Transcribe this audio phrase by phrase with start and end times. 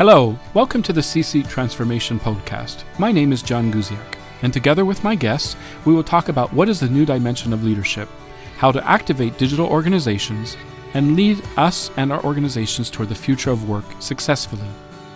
[0.00, 2.84] Hello, welcome to the C-Suite Transformation Podcast.
[2.98, 6.70] My name is John Guziak, and together with my guests, we will talk about what
[6.70, 8.08] is the new dimension of leadership,
[8.56, 10.56] how to activate digital organizations,
[10.94, 14.70] and lead us and our organizations toward the future of work successfully.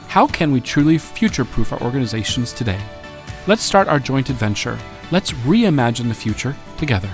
[0.08, 2.80] How can we truly future proof our organizations today?
[3.46, 4.78] Let's start our joint adventure.
[5.10, 7.08] Let's reimagine the future together.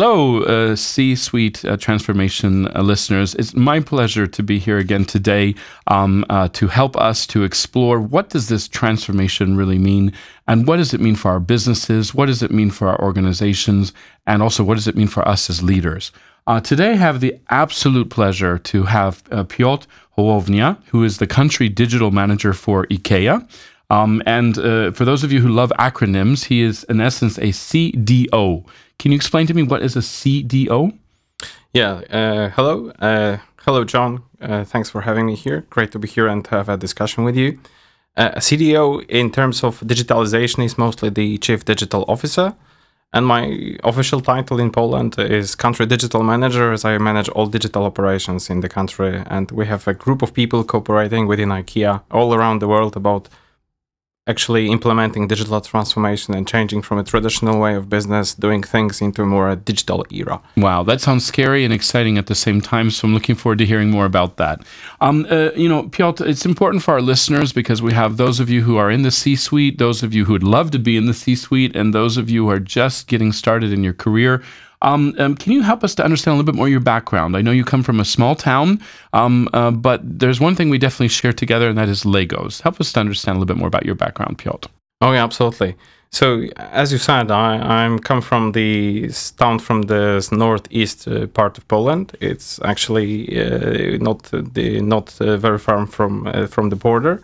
[0.00, 3.34] Hello, uh, C Suite uh, Transformation uh, listeners.
[3.34, 5.56] It's my pleasure to be here again today
[5.88, 10.12] um, uh, to help us to explore what does this transformation really mean
[10.46, 13.92] and what does it mean for our businesses, what does it mean for our organizations,
[14.24, 16.12] and also what does it mean for us as leaders.
[16.46, 21.26] Uh, today, I have the absolute pleasure to have uh, Piotr Hołownia, who is the
[21.26, 23.50] country digital manager for IKEA.
[23.90, 24.54] Um, and
[24.94, 28.64] for those of you who love acronyms, he is in essence a CDO.
[28.98, 30.98] Can you explain to me what is a CDO?
[31.72, 32.02] Yeah.
[32.10, 32.90] Uh, hello.
[32.98, 34.24] Uh, hello, John.
[34.40, 35.64] Uh, thanks for having me here.
[35.70, 37.60] Great to be here and have a discussion with you.
[38.16, 42.54] Uh, a CDO, in terms of digitalization, is mostly the Chief Digital Officer.
[43.12, 47.84] And my official title in Poland is Country Digital Manager, as I manage all digital
[47.84, 49.22] operations in the country.
[49.26, 53.28] And we have a group of people cooperating within IKEA all around the world about
[54.28, 59.24] actually implementing digital transformation and changing from a traditional way of business, doing things into
[59.24, 60.40] more a digital era.
[60.56, 62.90] Wow, that sounds scary and exciting at the same time.
[62.90, 64.62] So I'm looking forward to hearing more about that.
[65.00, 68.50] Um, uh, you know, Piotr, it's important for our listeners because we have those of
[68.50, 70.96] you who are in the C suite, those of you who would love to be
[70.96, 73.94] in the C suite, and those of you who are just getting started in your
[73.94, 74.42] career.
[74.82, 77.36] Um, um, can you help us to understand a little bit more your background?
[77.36, 78.80] I know you come from a small town,
[79.12, 82.62] um, uh, but there's one thing we definitely share together, and that is Legos.
[82.62, 84.68] Help us to understand a little bit more about your background, Piotr.
[85.00, 85.76] Oh, yeah, absolutely.
[86.10, 91.58] So, as you said, I, I'm come from the town from the northeast uh, part
[91.58, 92.16] of Poland.
[92.20, 97.22] It's actually uh, not the not uh, very far from uh, from the border,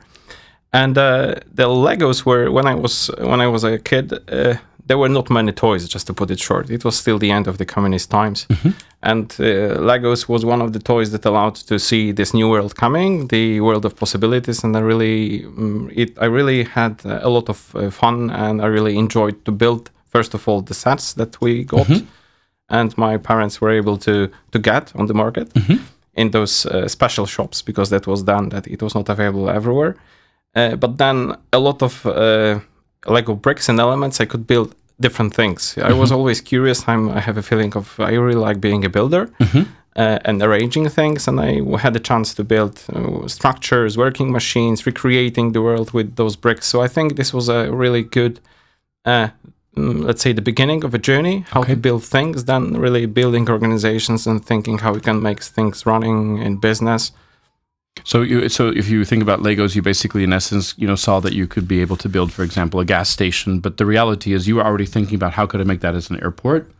[0.74, 4.98] and uh, the Legos were when I was when I was a kid uh, there
[4.98, 6.70] were not many toys, just to put it short.
[6.70, 8.46] It was still the end of the communist times.
[8.46, 8.70] Mm-hmm.
[9.02, 12.74] And uh, Legos was one of the toys that allowed to see this new world
[12.76, 14.64] coming, the world of possibilities.
[14.64, 18.66] And I really, um, it, I really had a lot of uh, fun and I
[18.66, 22.06] really enjoyed to build, first of all, the sets that we got mm-hmm.
[22.68, 25.82] and my parents were able to, to get on the market mm-hmm.
[26.14, 29.96] in those uh, special shops because that was done, that it was not available everywhere.
[30.54, 32.60] Uh, but then a lot of uh,
[33.06, 35.74] Lego bricks and elements, I could build different things.
[35.74, 35.88] Mm-hmm.
[35.88, 36.18] I was mm-hmm.
[36.18, 36.88] always curious.
[36.88, 39.62] I'm, I have a feeling of I really like being a builder mm-hmm.
[39.96, 44.86] uh, and arranging things, and I had a chance to build uh, structures, working machines,
[44.86, 46.66] recreating the world with those bricks.
[46.66, 48.40] So I think this was a really good.
[49.04, 49.28] Uh,
[49.76, 51.74] mm, let's say the beginning of a journey how okay.
[51.74, 56.38] to build things then really building organizations and thinking how we can make things running
[56.38, 57.12] in business
[58.02, 61.20] so, you, so if you think about Legos, you basically, in essence, you know, saw
[61.20, 63.60] that you could be able to build, for example, a gas station.
[63.60, 66.10] But the reality is, you were already thinking about how could I make that as
[66.10, 66.70] an airport.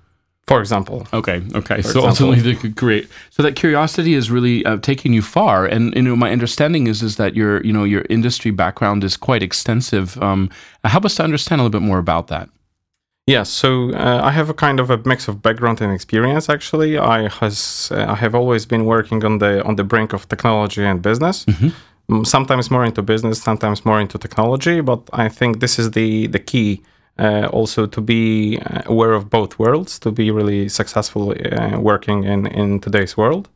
[0.46, 1.06] For example.
[1.12, 1.42] Okay.
[1.54, 1.76] Okay.
[1.76, 2.08] For so example.
[2.08, 3.08] ultimately, they could create.
[3.30, 5.64] So that curiosity is really uh, taking you far.
[5.64, 9.16] And you know, my understanding is is that your you know your industry background is
[9.16, 10.22] quite extensive.
[10.22, 10.50] Um,
[10.84, 12.50] help us to understand a little bit more about that.
[13.26, 16.50] Yes, so uh, I have a kind of a mix of background and experience.
[16.50, 20.28] Actually, I has uh, I have always been working on the on the brink of
[20.28, 21.46] technology and business.
[21.46, 21.68] Mm-hmm.
[22.10, 24.82] Mm, sometimes more into business, sometimes more into technology.
[24.82, 26.82] But I think this is the the key
[27.18, 32.24] uh, also to be uh, aware of both worlds to be really successful uh, working
[32.24, 33.48] in in today's world.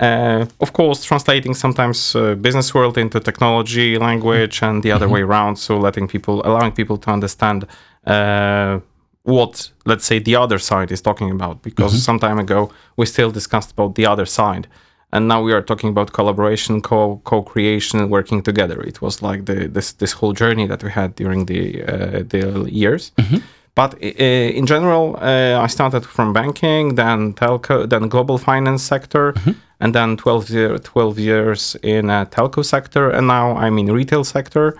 [0.00, 5.14] Uh, of course, translating sometimes business world into technology, language, and the other mm-hmm.
[5.14, 5.56] way around.
[5.56, 7.64] So letting people, allowing people to understand
[8.08, 8.80] uh,
[9.28, 12.08] what let's say the other side is talking about because mm-hmm.
[12.08, 14.66] some time ago we still discussed about the other side
[15.12, 19.68] and now we are talking about collaboration co co-creation working together it was like the
[19.68, 23.38] this this whole journey that we had during the uh, the years mm-hmm.
[23.74, 29.32] but uh, in general uh, i started from banking then telco then global finance sector
[29.32, 29.52] mm-hmm.
[29.80, 34.24] and then 12, year, 12 years in a telco sector and now i'm in retail
[34.24, 34.74] sector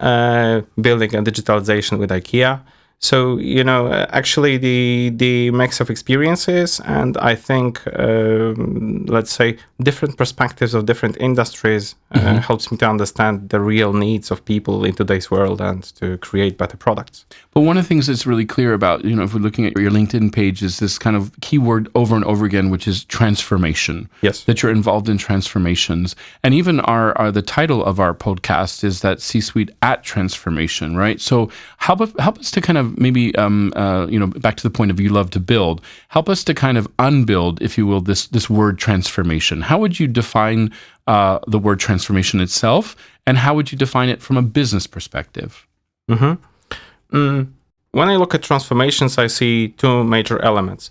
[0.00, 2.60] uh, building a digitalization with IKEA.
[3.02, 9.32] So you know, uh, actually, the the mix of experiences and I think, um, let's
[9.32, 12.36] say, different perspectives of different industries uh, mm-hmm.
[12.38, 16.58] helps me to understand the real needs of people in today's world and to create
[16.58, 17.24] better products.
[17.52, 19.78] But one of the things that's really clear about you know, if we're looking at
[19.78, 24.10] your LinkedIn page, is this kind of keyword over and over again, which is transformation.
[24.20, 28.84] Yes, that you're involved in transformations, and even our, our the title of our podcast
[28.84, 31.18] is that C-suite at transformation, right?
[31.18, 34.62] So help help us to kind of of maybe um, uh, you know back to
[34.62, 35.80] the point of you love to build.
[36.08, 39.62] Help us to kind of unbuild, if you will, this this word transformation.
[39.62, 40.72] How would you define
[41.06, 42.96] uh, the word transformation itself,
[43.26, 45.66] and how would you define it from a business perspective?
[46.08, 47.16] Mm-hmm.
[47.16, 47.52] Mm,
[47.92, 50.90] when I look at transformations, I see two major elements.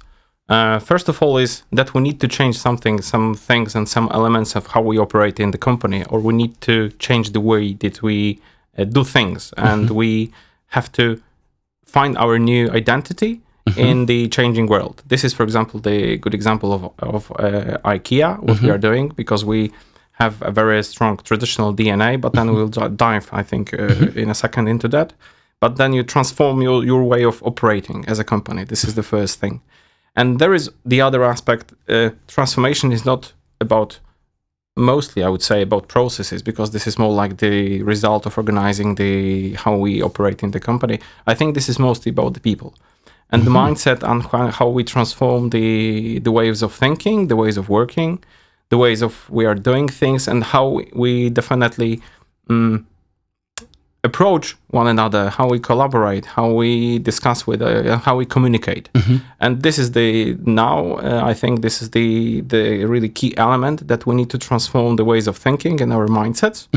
[0.50, 4.10] Uh, first of all, is that we need to change something, some things, and some
[4.12, 7.74] elements of how we operate in the company, or we need to change the way
[7.74, 8.40] that we
[8.78, 10.32] uh, do things, and we
[10.68, 11.22] have to
[11.92, 13.42] find our new identity
[13.78, 15.04] in the changing world.
[15.08, 19.14] This is, for example, the good example of of uh, IKEA, what we are doing,
[19.16, 19.72] because we
[20.20, 24.34] have a very strong traditional DNA, but then we'll dive, I think, uh, in a
[24.34, 25.14] second into that.
[25.60, 28.66] But then you transform your, your way of operating as a company.
[28.66, 29.62] This is the first thing.
[30.16, 31.74] And there is the other aspect.
[31.88, 34.00] Uh, transformation is not about
[34.76, 38.96] mostly, I would say, about processes because this is more like the result of organizing
[38.96, 41.00] the how we operate in the company.
[41.28, 42.74] I think this is mostly about the people
[43.32, 44.24] and the mindset and
[44.54, 48.24] how we transform the the ways of thinking, the ways of working,
[48.70, 52.02] the ways of we are doing things, and how we definitely
[52.50, 52.84] mm,
[54.04, 58.90] approach one another, how we collaborate, how we discuss with, uh, how we communicate.
[59.40, 63.88] And this is the now uh, I think this is the the really key element
[63.88, 66.68] that we need to transform the ways of thinking and our mindsets.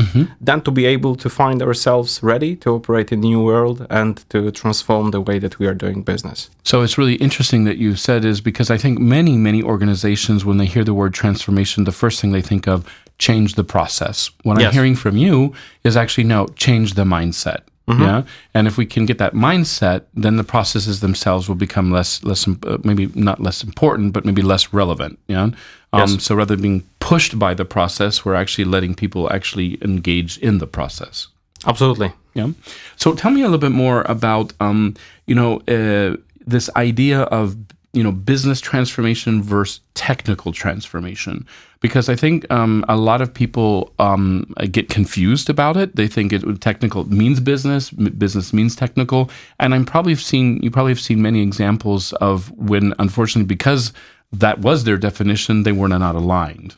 [0.41, 4.51] Then to be able to find ourselves ready to operate in new world and to
[4.51, 6.49] transform the way that we are doing business.
[6.63, 10.57] So it's really interesting that you said is because I think many many organizations when
[10.57, 12.85] they hear the word transformation, the first thing they think of
[13.17, 14.29] change the process.
[14.43, 17.61] What I'm hearing from you is actually no, change the mindset.
[17.85, 18.23] Yeah,
[18.53, 22.47] and if we can get that mindset, then the processes themselves will become less, less,
[22.47, 25.19] uh, maybe not less important, but maybe less relevant.
[25.27, 25.43] Yeah.
[25.43, 25.55] Um,
[25.95, 26.23] Yes.
[26.23, 30.57] So rather than being pushed by the process, we're actually letting people actually engage in
[30.57, 31.27] the process.
[31.67, 32.13] Absolutely.
[32.33, 32.51] Yeah.
[32.95, 34.95] So tell me a little bit more about, um,
[35.27, 37.55] you know, uh, this idea of
[37.93, 41.45] you know business transformation versus technical transformation,
[41.83, 45.97] because I think um, a lot of people um, get confused about it.
[45.97, 50.93] They think it technical means business, business means technical, and I'm probably seen you probably
[50.93, 53.91] have seen many examples of when, unfortunately, because
[54.31, 56.75] that was their definition, they were not aligned.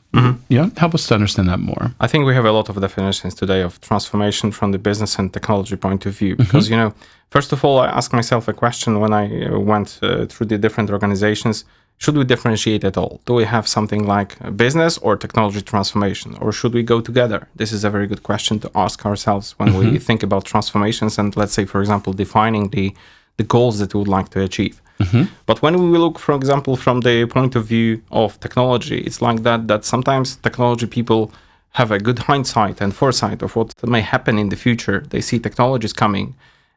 [0.49, 1.93] Yeah, help us to understand that more.
[1.99, 5.31] I think we have a lot of definitions today of transformation from the business and
[5.31, 6.35] technology point of view.
[6.35, 6.93] Because, you know,
[7.29, 10.57] first of all, I asked myself a question when I uh, went uh, through the
[10.57, 11.63] different organizations
[11.97, 13.21] should we differentiate at all?
[13.25, 16.37] Do we have something like business or technology transformation?
[16.41, 17.47] Or should we go together?
[17.55, 19.97] This is a very good question to ask ourselves when we mm-hmm.
[19.97, 22.93] think about transformations and, let's say, for example, defining the,
[23.37, 24.81] the goals that we would like to achieve.
[24.99, 25.23] Mm-hmm.
[25.45, 29.43] But when we look, for example, from the point of view of technology, it's like
[29.43, 31.31] that that sometimes technology people
[31.71, 35.03] have a good hindsight and foresight of what may happen in the future.
[35.09, 36.35] They see technologies coming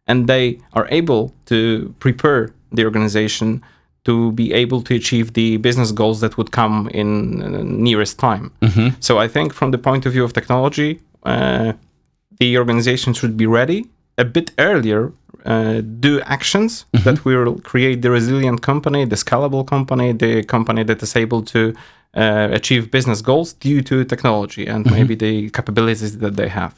[0.08, 3.62] and they are able to prepare the organization
[4.08, 7.08] to be able to achieve the business goals that would come in
[7.42, 8.44] uh, nearest time.
[9.00, 10.90] So I think from the point of view of technology,
[11.32, 11.72] uh,
[12.40, 13.80] the organization should be ready
[14.16, 15.02] a bit earlier
[15.44, 16.70] uh, do actions
[17.04, 21.60] that will create the resilient company the scalable company the company that is able to
[22.22, 26.72] uh, achieve business goals due to technology and maybe the capabilities that they have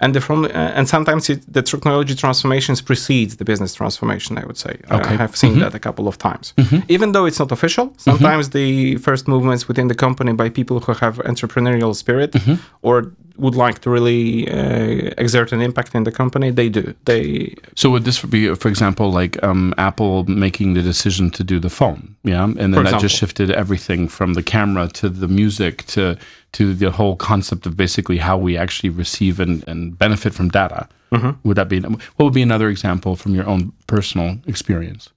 [0.00, 4.44] and the from uh, and sometimes it, the technology transformations precedes the business transformation i
[4.44, 4.74] would say.
[4.90, 5.10] Okay.
[5.10, 5.60] i have seen mm-hmm.
[5.60, 6.54] that a couple of times.
[6.56, 6.80] Mm-hmm.
[6.88, 8.10] Even though it's not official mm-hmm.
[8.10, 12.34] sometimes the first movements within the company by people who have entrepreneurial spirit
[12.82, 17.54] or would like to really uh, exert an impact in the company they do they
[17.74, 21.70] So would this be, for example, like um, Apple making the decision to do the
[21.70, 23.00] phone, yeah, and then that example.
[23.00, 26.16] just shifted everything from the camera to the music to
[26.52, 30.88] to the whole concept of basically how we actually receive and, and benefit from data.
[31.10, 31.48] Mm-hmm.
[31.48, 35.10] Would that be what would be another example from your own personal experience?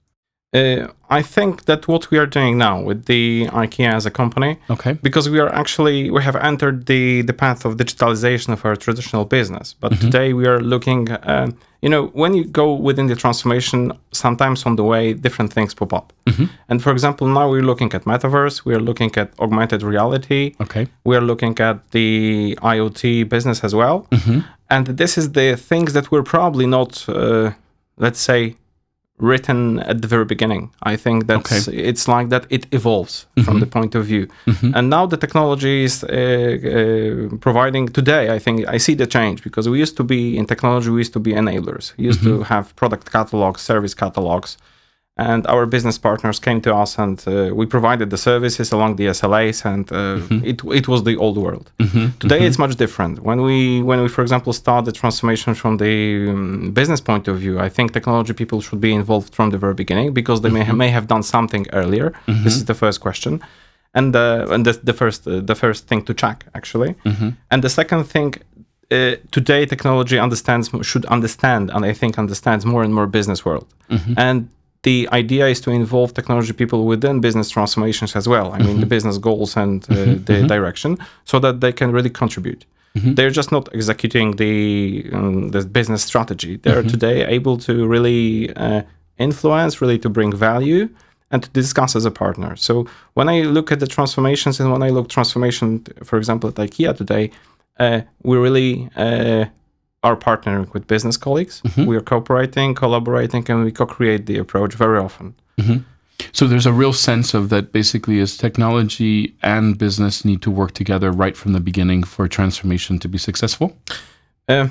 [0.54, 4.56] Uh, i think that what we are doing now with the ikea as a company
[4.70, 4.92] Okay.
[5.02, 9.24] because we are actually we have entered the the path of digitalization of our traditional
[9.24, 9.74] business.
[9.80, 11.48] But today we are looking uh,
[11.82, 15.92] you know when you go within the transformation sometimes on the way different things pop
[15.92, 16.12] up.
[16.70, 20.54] And for example now we're looking at metaverse we are looking at augmented reality.
[20.60, 20.86] Okay.
[21.04, 24.06] we are looking at the iot business as well.
[24.70, 27.50] And this is the things that we're probably not uh,
[28.04, 28.54] let's say
[29.18, 30.70] written at the very beginning.
[30.82, 34.26] I think that's it's like that it evolves from the point of view.
[34.74, 39.42] And now the technology is uh, uh, providing today i think i see the change
[39.42, 41.92] because we used to be in technology we used to be enablers.
[41.96, 44.56] We used to have product catalogs service catalogs
[45.18, 49.06] and our business partners came to us and uh, we provided the services along the
[49.06, 51.72] SLAs and uh, it, it was the old world.
[52.20, 53.20] Today it's much different.
[53.28, 57.36] When we when we for example start the transformation from the um, business point of
[57.38, 60.64] view, I think technology people should be involved from the very beginning because they may
[60.64, 62.12] have, may have done something earlier.
[62.44, 63.40] This is the first question.
[63.94, 66.94] And uh, and the, the first uh, the first thing to check actually,
[67.50, 68.34] and the second thing
[68.90, 73.66] uh, today technology understands should understand and i think understands more and more business world.
[74.16, 74.48] And
[74.88, 78.48] the idea is to involve technology people within business transformations as well.
[78.56, 79.94] I mean the business goals and uh,
[80.28, 80.90] the direction
[81.30, 82.62] so that they can really contribute.
[83.16, 84.54] They're just not executing the
[85.16, 86.52] um, the business strategy.
[86.64, 88.20] They're today able to really
[88.64, 88.82] uh,
[89.18, 90.84] influence really to bring value
[91.30, 92.56] and to discuss as a partner.
[92.56, 92.72] So
[93.18, 95.66] when I look at the transformations and when I look transformation,
[96.08, 97.24] for example, at IKEA today,
[97.84, 99.44] uh, we really uh,
[100.02, 101.62] are partnering with business colleagues.
[101.88, 105.34] We are cooperating, collaborating, and we co-create the approach very often.
[106.32, 110.72] So there's a real sense of that basically is technology and business need to work
[110.72, 113.76] together right from the beginning for transformation to be successful.
[114.48, 114.68] Uh,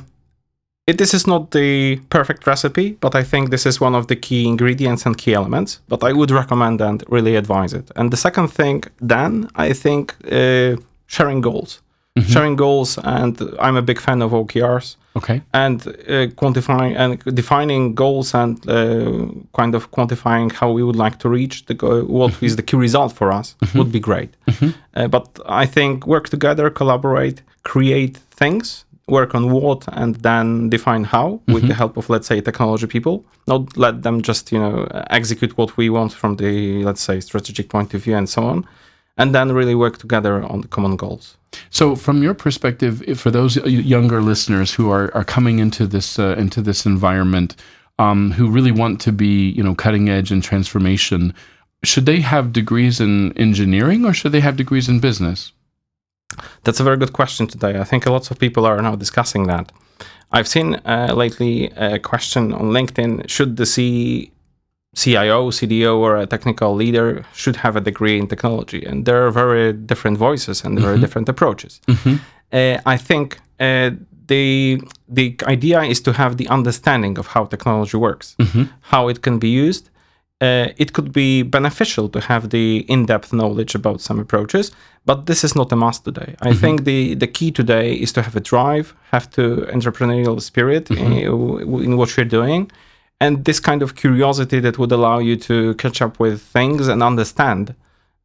[0.88, 4.16] it, this is not the perfect recipe, but I think this is one of the
[4.16, 5.82] key ingredients and key elements.
[5.88, 7.92] But I would recommend and really advise it.
[7.96, 11.82] And the second thing, then, I think uh, sharing goals.
[12.26, 14.96] Sharing goals, and I'm a big fan of OKRs.
[15.18, 15.42] Okay.
[15.54, 19.28] and uh, quantifying and defining goals and uh,
[19.60, 21.76] kind of quantifying how we would like to reach the
[22.08, 24.30] what is the key result for us would be great.
[24.96, 25.28] Uh, but
[25.64, 31.68] I think work together, collaborate, create things, work on what, and then define how with
[31.68, 33.24] the help of let's say technology people.
[33.48, 37.70] Not let them just you know execute what we want from the let's say strategic
[37.70, 38.68] point of view and so on,
[39.18, 41.38] and then really work together on the common goals.
[41.70, 46.36] So, from your perspective, for those younger listeners who are, are coming into this uh,
[46.38, 47.56] into this environment,
[48.00, 51.34] um, who really want to be, you know, cutting edge in transformation,
[51.84, 55.52] should they have degrees in engineering or should they have degrees in business?
[56.64, 57.80] That's a very good question today.
[57.80, 59.72] I think a lot of people are now discussing that.
[60.32, 64.32] I've seen uh, lately a question on LinkedIn: Should the C-
[65.02, 68.82] CIO, CDO, or a technical leader should have a degree in technology?
[68.90, 71.80] And there are very different voices and very different approaches.
[72.54, 73.28] Uh, I think
[73.60, 73.92] uh,
[74.28, 74.82] the
[75.18, 78.36] the idea is to have the understanding of how technology works,
[78.94, 79.90] how it can be used.
[80.42, 84.72] Uh, it could be beneficial to have the in-depth knowledge about some approaches,
[85.06, 86.36] but this is not a must today.
[86.50, 89.42] I think the the key today is to have a drive, have to
[89.74, 91.12] entrepreneurial spirit in,
[91.84, 92.70] in what you're doing,
[93.20, 97.02] and this kind of curiosity that would allow you to catch up with things and
[97.02, 97.76] understand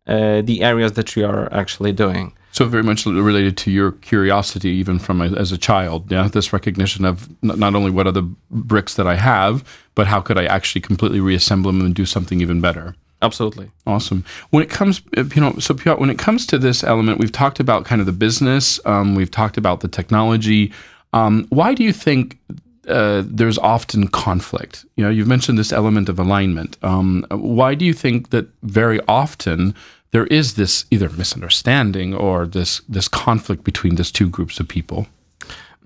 [0.06, 2.32] uh, the areas that you are actually doing.
[2.52, 6.12] So very much related to your curiosity, even from a, as a child.
[6.12, 10.06] Yeah, this recognition of n- not only what are the bricks that I have, but
[10.06, 12.94] how could I actually completely reassemble them and do something even better.
[13.22, 13.70] Absolutely.
[13.86, 14.24] Awesome.
[14.50, 17.32] When it comes, uh, you know, so Piotr, when it comes to this element, we've
[17.32, 20.72] talked about kind of the business, um, we've talked about the technology.
[21.12, 22.38] Um, why do you think
[22.88, 24.84] uh, there's often conflict?
[24.96, 26.76] You know, you've mentioned this element of alignment.
[26.82, 29.74] Um, why do you think that very often
[30.10, 35.06] there is this either misunderstanding or this this conflict between these two groups of people?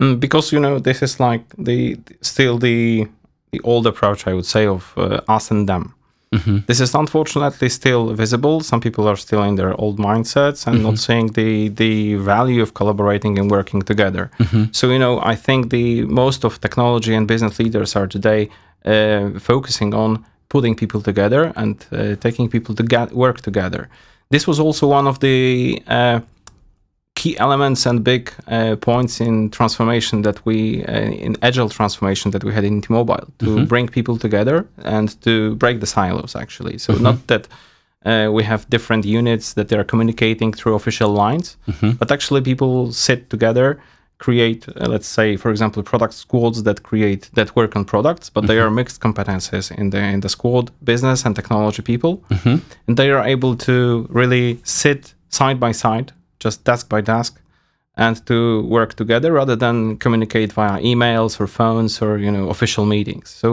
[0.00, 3.06] Mm, because you know this is like the still the
[3.52, 5.94] the old approach I would say of uh, us and them.
[6.66, 8.61] This is unfortunately still visible.
[8.61, 12.73] Some people are still in their old mindsets and not seeing the the value of
[12.75, 14.30] collaborating and working together.
[14.73, 18.49] So you know I think the most of technology and business leaders are today
[18.85, 23.88] uh, focusing on putting people together and uh, taking people to get work together.
[24.30, 26.21] This was also one of the uh,
[27.16, 32.44] key elements and big uh, points in transformation that we uh, in agile transformation that
[32.44, 36.78] we had in T-Mobile to bring people together and to break the silos actually.
[36.78, 37.49] So not that
[38.04, 41.56] uh, we have different units that they are communicating through official lines
[41.99, 43.80] but actually people sit together
[44.18, 48.46] create uh, let's say for example product squads that create that work on products but
[48.46, 52.23] they are mixed competences in the in the squad business and technology people.
[52.87, 56.12] And they are able to really sit side by side
[56.46, 57.32] just desk by desk
[57.96, 58.36] and to
[58.78, 63.28] work together rather than communicate via emails or phones or you know official meetings.
[63.42, 63.48] So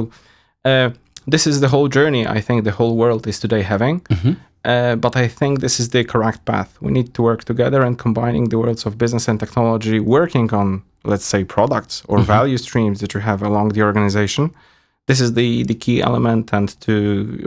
[0.65, 0.89] uh,
[1.27, 4.01] this is the whole journey i think the whole world is today having.
[4.65, 6.69] Uh, but i think this is the correct path.
[6.81, 10.67] We need to work together and combining the worlds of business and technology working on
[11.12, 14.45] let's say products or value streams that you have along the organization.
[15.09, 16.95] This is the the key element and to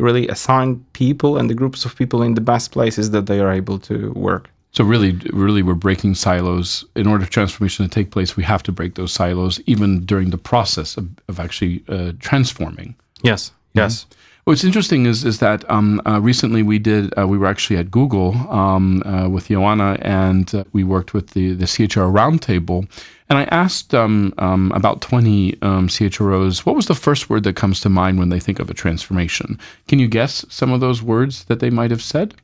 [0.06, 3.52] really assign people and the groups of people in the best places that they are
[3.60, 3.96] able to
[4.28, 4.44] work
[4.76, 6.84] So really, really, we're breaking silos.
[6.94, 10.28] In order for transformation to take place, we have to break those silos, even during
[10.28, 12.94] the process of, of actually uh, transforming.
[13.22, 14.06] yes yes
[14.44, 17.90] What's interesting is is that um, uh, recently we did uh, we were actually at
[17.90, 22.86] Google um, uh, with Joanna and uh, we worked with the the CHRO roundtable,
[23.28, 27.56] and I asked um, um about twenty um, CHROs what was the first word that
[27.56, 29.58] comes to mind when they think of a transformation.
[29.88, 32.34] Can you guess some of those words that they might have said?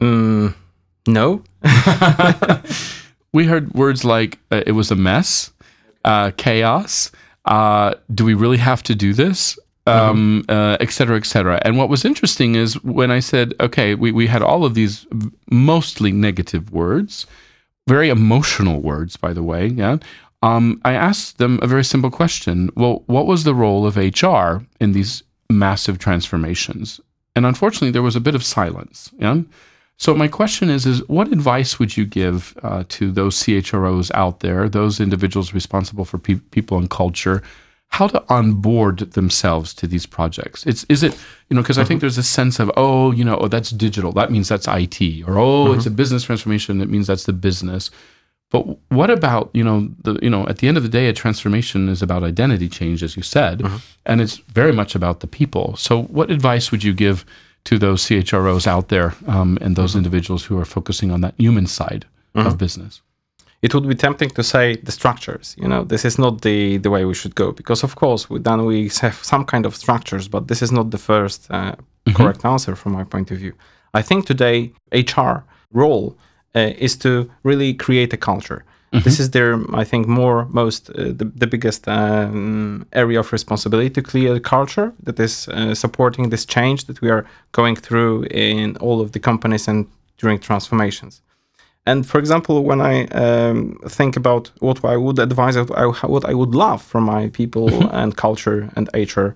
[0.00, 0.54] Mm,
[1.12, 1.42] no.
[3.32, 5.52] we heard words like uh, it was a mess,
[6.04, 7.10] uh, chaos.
[8.14, 9.58] do we really have to do this?
[9.90, 11.60] um, uh, et cetera, et cetera.
[11.64, 15.06] And what was interesting is when I said, okay, we, we had all of these
[15.50, 17.26] mostly negative words,
[17.86, 19.66] very emotional words, by the way.
[19.66, 19.98] Yeah.
[20.42, 22.70] Um, I asked them a very simple question.
[22.76, 27.00] Well, what was the role of HR in these massive transformations?
[27.36, 29.10] And unfortunately, there was a bit of silence.
[29.18, 29.42] Yeah.
[30.00, 34.40] So my question is: is what advice would you give uh, to those CHROs out
[34.40, 37.42] there, those individuals responsible for pe- people and culture,
[37.88, 40.66] how to onboard themselves to these projects.
[40.66, 41.12] It's is it
[41.50, 42.06] you know because I think mm-hmm.
[42.06, 45.38] there's a sense of oh you know oh that's digital that means that's IT or
[45.38, 45.74] oh mm-hmm.
[45.74, 47.90] it's a business transformation it means that's the business.
[48.48, 51.12] But what about you know the you know at the end of the day a
[51.12, 53.76] transformation is about identity change as you said, mm-hmm.
[54.06, 55.76] and it's very much about the people.
[55.76, 57.26] So what advice would you give
[57.64, 59.98] to those CHROs out there um, and those mm-hmm.
[59.98, 62.56] individuals who are focusing on that human side of mm-hmm.
[62.56, 63.02] business?
[63.62, 66.90] it would be tempting to say the structures you know this is not the the
[66.90, 70.28] way we should go because of course we, then we have some kind of structures
[70.28, 72.12] but this is not the first uh, mm-hmm.
[72.12, 73.52] correct answer from my point of view
[73.94, 76.16] i think today hr role
[76.54, 79.04] uh, is to really create a culture mm-hmm.
[79.04, 83.90] this is their i think more most uh, the, the biggest um, area of responsibility
[83.90, 88.24] to create a culture that is uh, supporting this change that we are going through
[88.30, 89.86] in all of the companies and
[90.18, 91.22] during transformations
[91.86, 96.54] and for example, when I um, think about what I would advise, what I would
[96.54, 97.96] love from my people mm-hmm.
[97.96, 99.28] and culture and HR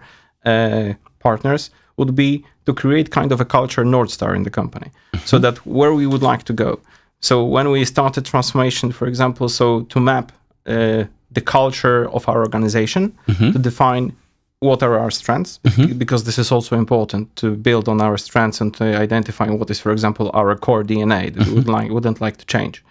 [0.44, 4.90] uh, partners would be to create kind of a culture North Star in the company,
[4.90, 5.26] mm-hmm.
[5.26, 6.80] so that where we would like to go.
[7.24, 10.30] So when we started transformation, for example, so to map
[10.66, 13.52] uh, the culture of our organization, mm-hmm.
[13.52, 14.12] to define
[14.60, 15.98] what are our strengths mm-hmm.
[15.98, 19.80] because this is also important to build on our strengths and to identify what is
[19.80, 21.50] for example our core dna that mm-hmm.
[21.50, 22.82] we would like wouldn't like to change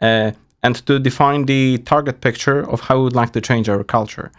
[0.00, 0.30] uh,
[0.62, 4.30] and to define the target picture of how we would like to change our culture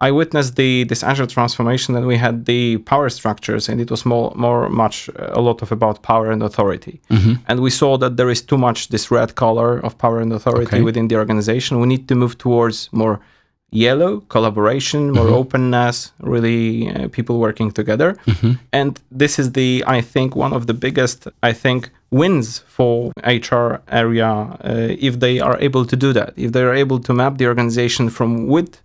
[0.00, 4.04] i witnessed the this agile transformation and we had the power structures and it was
[4.04, 7.34] more more much uh, a lot of about power and authority mm-hmm.
[7.48, 10.76] and we saw that there is too much this red color of power and authority
[10.76, 10.82] okay.
[10.82, 13.20] within the organization we need to move towards more
[13.72, 15.34] yellow collaboration more mm-hmm.
[15.34, 18.52] openness really uh, people working together mm-hmm.
[18.72, 23.76] and this is the i think one of the biggest i think wins for hr
[23.88, 24.28] area
[24.64, 27.46] uh, if they are able to do that if they are able to map the
[27.46, 28.80] organization from with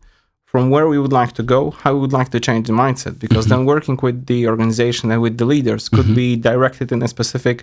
[0.55, 3.19] from where we would like to go how we would like to change the mindset
[3.19, 3.63] because mm-hmm.
[3.63, 6.23] then working with the organization and with the leaders could mm-hmm.
[6.23, 7.57] be directed in a specific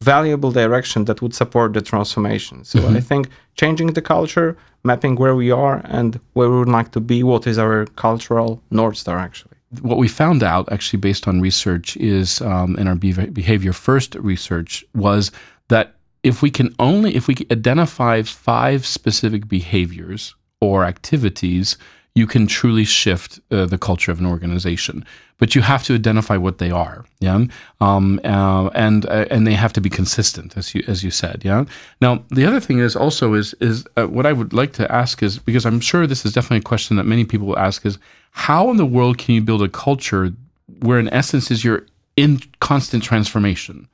[0.00, 2.64] valuable direction that would support the transformation.
[2.64, 2.96] So mm-hmm.
[2.96, 3.28] I think
[3.60, 7.46] changing the culture, mapping where we are and where we would like to be, what
[7.46, 9.56] is our cultural North Star actually.
[9.82, 12.98] What we found out, actually, based on research, is um, in our
[13.40, 15.22] behavior first research, was
[15.68, 15.86] that
[16.22, 21.76] if we can only if we identify five specific behaviors or activities
[22.14, 25.04] you can truly shift uh, the culture of an organization.
[25.38, 27.46] But you have to identify what they are, yeah,
[27.80, 31.42] um, uh, and uh, and they have to be consistent, as you as you said,
[31.44, 31.64] yeah.
[32.00, 35.20] Now the other thing is also is is uh, what I would like to ask
[35.20, 37.98] is because I'm sure this is definitely a question that many people will ask is
[38.30, 40.32] how in the world can you build a culture
[40.80, 43.88] where in essence is you're in constant transformation.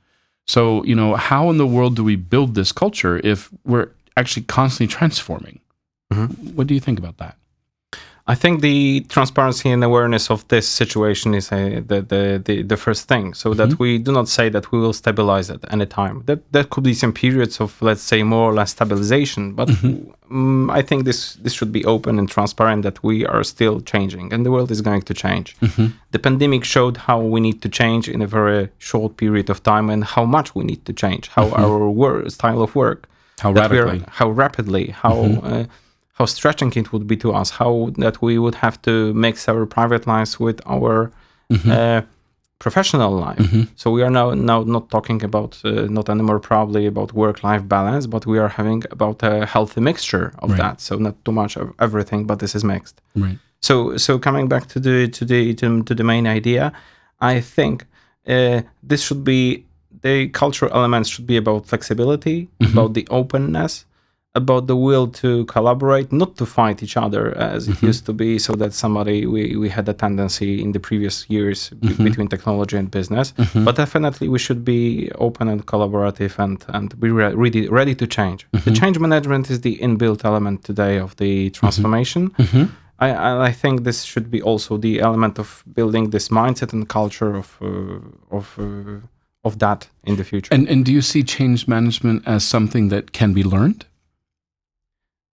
[0.45, 4.43] So you know how in the world do we build this culture if we're actually
[4.43, 5.59] constantly transforming?
[6.13, 6.55] Mm-hmm.
[6.55, 7.37] What do you think about that?
[8.29, 12.77] I think the transparency and awareness of this situation is uh, the, the, the, the
[12.77, 13.57] first thing, so mm-hmm.
[13.57, 16.21] that we do not say that we will stabilize at any time.
[16.27, 20.11] That that could be some periods of let's say more or less stabilization, but mm-hmm.
[20.31, 24.31] um, I think this this should be open and transparent that we are still changing
[24.31, 25.57] and the world is going to change.
[25.61, 25.87] Mm-hmm.
[26.11, 29.89] The pandemic showed how we need to change in a very short period of time
[29.89, 31.63] and how much we need to change, how mm-hmm.
[31.63, 35.15] our work, style of work, how rapidly, how rapidly, how.
[35.15, 35.53] Mm-hmm.
[35.53, 35.65] Uh,
[36.19, 39.65] how stretching it would be to us, how that we would have to mix our
[39.65, 41.11] private lives with our
[41.49, 41.71] mm-hmm.
[41.71, 42.01] uh,
[42.59, 43.37] professional life.
[43.37, 43.63] Mm-hmm.
[43.75, 47.65] So we are now now not talking about uh, not anymore probably about work life
[47.67, 50.57] balance, but we are having about a healthy mixture of right.
[50.57, 50.81] that.
[50.81, 53.01] So not too much of everything, but this is mixed.
[53.15, 53.39] Right.
[53.61, 56.73] So so coming back to the to the to, to the main idea,
[57.21, 57.85] I think
[58.27, 59.65] uh, this should be
[60.01, 62.77] the cultural elements should be about flexibility, mm-hmm.
[62.77, 63.85] about the openness,
[64.43, 67.89] about the will to collaborate, not to fight each other as it mm-hmm.
[67.89, 71.69] used to be, so that somebody we, we had a tendency in the previous years
[71.69, 72.03] b- mm-hmm.
[72.03, 73.33] between technology and business.
[73.33, 73.65] Mm-hmm.
[73.65, 78.05] But definitely we should be open and collaborative and and be re- ready ready to
[78.07, 78.39] change.
[78.65, 82.31] The change management is the inbuilt element today of the transformation.
[82.99, 86.87] I, I I think this should be also the element of building this mindset and
[86.87, 88.99] culture of uh, of uh,
[89.43, 90.53] of that in the future.
[90.53, 93.85] And and do you see change management as something that can be learned?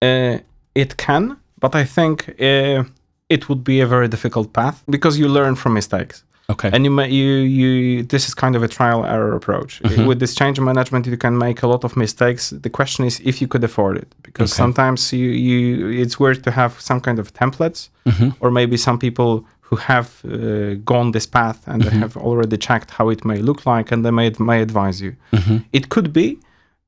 [0.03, 0.39] Uh,
[0.75, 2.85] it can, but I think uh,
[3.29, 6.25] it would be a very difficult path because you learn from mistakes.
[6.49, 6.71] Okay.
[6.73, 9.81] And you, may, you, you, this is kind of a trial error approach.
[9.83, 10.07] Mm-hmm.
[10.07, 12.51] With this change management, you can make a lot of mistakes.
[12.51, 14.57] The question is if you could afford it, because Okay.
[14.57, 18.31] sometimes you, you, it's worth to have some kind of templates, Mm-hmm.
[18.41, 21.91] or maybe some people who have uh, gone this path and Mm-hmm.
[21.91, 25.13] they have already checked how it may look like, and they may may advise you.
[25.33, 25.59] Mm-hmm.
[25.73, 26.39] It could be,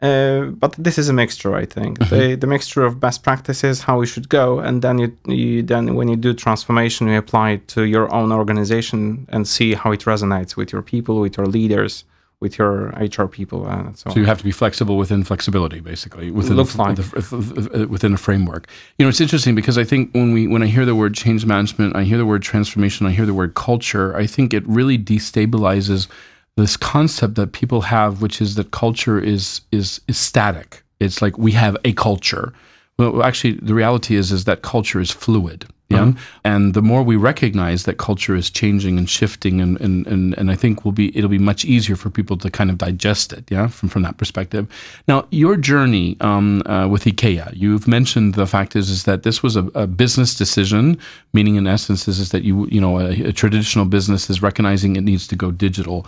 [0.02, 1.54] uh, but this is a mixture.
[1.62, 2.14] I think Mm-hmm.
[2.16, 5.94] the the mixture of best practices, how we should go, and then you, you then
[5.98, 10.00] when you do transformation, you apply it to your own organization and see how it
[10.06, 12.04] resonates with your people, with your leaders,
[12.40, 14.10] with your HR people, and so.
[14.10, 14.16] So on.
[14.18, 16.96] you have to be flexible within flexibility, basically, within Looks the, like.
[16.96, 18.66] the- within a framework.
[18.98, 21.46] You know, it's interesting because I think when we when I hear the word change
[21.46, 24.16] management, I hear the word transformation, I hear the word culture.
[24.22, 26.08] I think it really destabilizes
[26.56, 30.82] this concept that people have, which is that culture is is is static.
[31.00, 32.52] It's like we have a culture.
[32.98, 35.66] Well, actually, the reality is is that culture is fluid.
[35.88, 36.12] Yeah,
[36.42, 40.50] and the more we recognize that culture is changing and shifting, and and and, and
[40.50, 43.50] I think will be it'll be much easier for people to kind of digest it.
[43.50, 44.66] Yeah, from from that perspective.
[45.06, 49.42] Now, your journey um, uh, with IKEA, you've mentioned the fact is is that this
[49.42, 50.98] was a, a business decision,
[51.34, 54.96] meaning in essence is is that you you know a, a traditional business is recognizing
[54.96, 56.06] it needs to go digital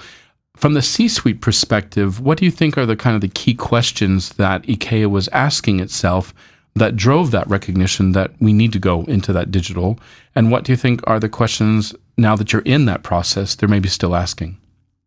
[0.56, 4.30] from the C-suite perspective, what do you think are the kind of the key questions
[4.34, 6.32] that IKEA was asking itself
[6.74, 9.98] that drove that recognition that we need to go into that digital?
[10.34, 13.68] And what do you think are the questions now that you're in that process they're
[13.68, 14.56] maybe still asking?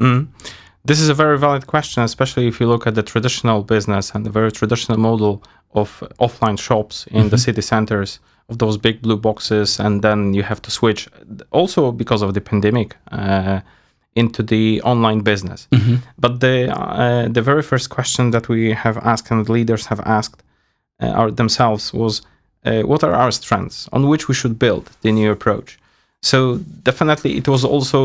[0.02, 0.28] Mm.
[0.86, 4.26] This is a very valid question, especially if you look at the traditional business and
[4.26, 9.18] the very traditional model of offline shops in the city centers of those big blue
[9.18, 11.10] boxes, and then you have to switch,
[11.52, 13.60] also because of the pandemic, uh,
[14.18, 15.68] into the online business.
[16.18, 20.02] But the uh, the very first question that we have asked and the leaders have
[20.06, 20.44] asked
[21.04, 22.22] uh, our, themselves was,
[22.66, 25.78] uh, what are our strengths on which we should build the new approach?
[26.32, 26.38] So
[26.84, 28.00] definitely, it was also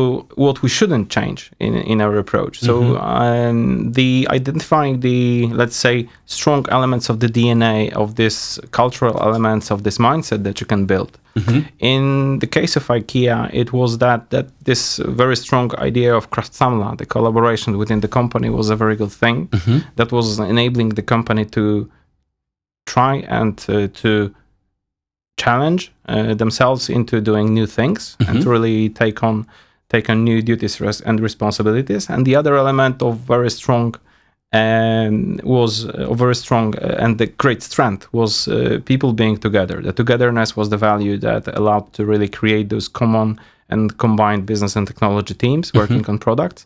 [0.45, 2.55] what we shouldn't change in in our approach.
[2.67, 2.73] So
[3.17, 5.19] um, the identifying the
[5.61, 10.55] let's say strong elements of the DNA of this cultural elements of this mindset that
[10.61, 11.11] you can build.
[11.79, 16.89] In the case of IKEA, it was that that this very strong idea of Kraftsamla,
[16.97, 19.49] the collaboration within the company, was a very good thing.
[19.95, 21.63] That was enabling the company to
[22.85, 24.09] try and uh, to
[25.37, 29.47] challenge uh, themselves into doing new things and to really take on
[29.89, 32.09] take on new duties res- and responsibilities.
[32.09, 33.95] And the other element of very strong
[34.51, 39.81] um, was uh, very strong uh, and the great strength was uh, people being together.
[39.81, 44.75] The togetherness was the value that allowed to really create those common and combined business
[44.75, 46.65] and technology teams working on products,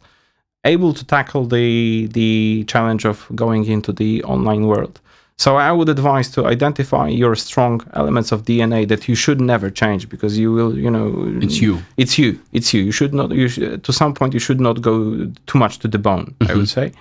[0.65, 4.99] able to tackle the the challenge of going into the online world.
[5.39, 9.69] So I would advise to identify your strong elements of DNA that you should never
[9.69, 11.09] change because you will, you know,
[11.43, 11.77] It's you.
[11.95, 12.39] It's you.
[12.53, 12.81] It's you.
[12.83, 13.29] You should not.
[13.31, 16.33] You should, to some point, you should not go too much to the bone.
[16.49, 16.91] I would say.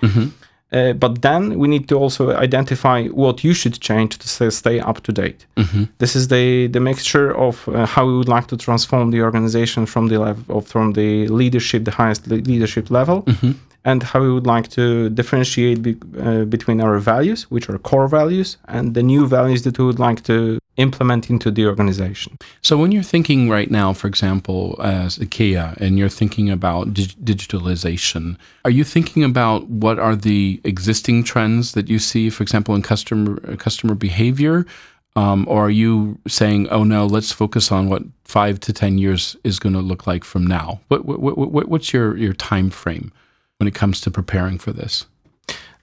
[0.71, 5.01] Uh, but then we need to also identify what you should change to stay, up
[5.03, 5.45] to date.
[5.97, 9.85] This is the the mixture of uh, how we would like to transform the organization
[9.87, 13.23] from the level of, from the leadership, the highest le- leadership level,
[13.85, 18.07] and how we would like to differentiate be, uh, between our values, which are core
[18.07, 22.37] values, and the new values that we would like to implement into the organization.
[22.61, 27.15] So when you're thinking right now, for example, as IKEA, and you're thinking about dig-
[27.23, 32.75] digitalization, are you thinking about what are the existing trends that you see, for example,
[32.75, 34.65] in customer customer behavior,
[35.15, 39.35] um, or are you saying, "Oh no, let's focus on what five to ten years
[39.43, 40.79] is going to look like from now"?
[40.89, 43.11] What, what, what, what- what's your your time frame
[43.57, 45.05] when it comes to preparing for this?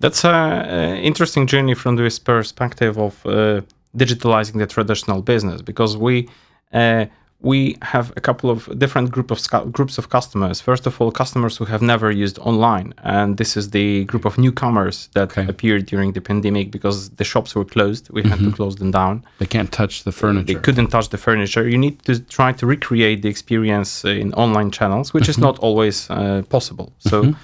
[0.01, 3.63] That's an interesting journey from this perspective of uh,
[3.97, 6.29] digitalizing the traditional business because we
[6.73, 7.07] uh,
[7.41, 9.39] we have a couple of different group of
[9.73, 10.61] groups of customers.
[10.63, 14.39] First of all, customers who have never used online, and this is the group of
[14.39, 15.47] newcomers that Okay.
[15.49, 18.09] appeared during the pandemic because the shops were closed.
[18.11, 19.25] We had to close them down.
[19.39, 20.47] They can't touch the furniture.
[20.55, 21.69] They couldn't touch the furniture.
[21.69, 26.09] You need to try to recreate the experience in online channels, which is not always
[26.11, 26.93] uh, possible.
[26.99, 27.35] So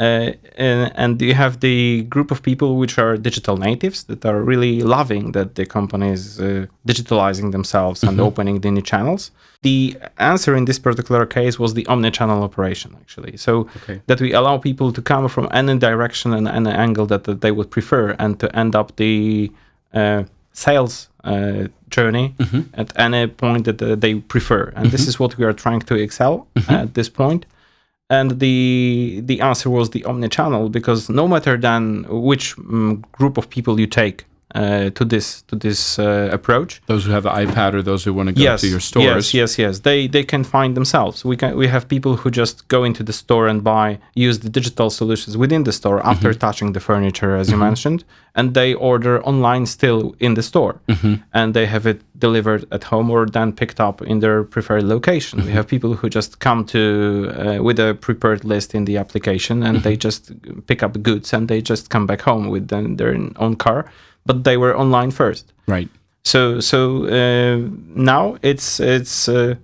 [0.00, 4.42] Uh, and, and you have the group of people which are digital natives that are
[4.42, 9.30] really loving that the company is uh, digitalizing themselves and opening the new channels.
[9.62, 13.36] The answer in this particular case was the omni-channel operation, actually.
[13.36, 14.00] So Okay.
[14.08, 17.52] that we allow people to come from any direction and any angle that, that they
[17.52, 19.50] would prefer, and to end up the
[19.94, 22.34] uh, sales uh, journey
[22.74, 24.72] at any point that uh, they prefer.
[24.74, 27.46] And this is what we are trying to excel at this point
[28.10, 33.48] and the the answer was the omni-channel because no matter then which um, group of
[33.48, 37.74] people you take uh, to this to this uh, approach Those who have the iPad
[37.74, 39.06] or those who want to go yes to your stores.
[39.06, 42.68] yes yes yes they they can find themselves we can we have people who just
[42.68, 46.38] go into the store and buy use the digital solutions within the store after Mm-hmm.
[46.46, 48.04] touching the furniture as you mentioned
[48.36, 51.14] and they order online still in the store Mm-hmm.
[51.32, 55.38] and they have it delivered at home or then picked up in their preferred location
[55.38, 55.48] Mm-hmm.
[55.48, 59.62] we have people who just come to uh, with a prepared list in the application
[59.62, 60.08] and they Mm-hmm.
[60.08, 60.32] just
[60.66, 63.84] pick up goods and they just come back home with then their own car
[64.26, 65.88] but they were online first Right.
[66.24, 67.56] so so uh,
[67.94, 69.54] now it's it's uh,